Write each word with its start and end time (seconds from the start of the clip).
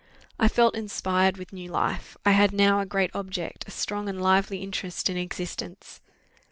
I 0.39 0.47
felt 0.47 0.73
inspired 0.73 1.37
with 1.37 1.53
new 1.53 1.69
life 1.69 2.17
I 2.25 2.31
had 2.31 2.53
now 2.53 2.79
a 2.79 2.87
great 2.87 3.11
object, 3.13 3.65
a 3.67 3.69
strong 3.69 4.09
and 4.09 4.19
lively 4.19 4.63
interest 4.63 5.11
in 5.11 5.17
existence. 5.17 6.01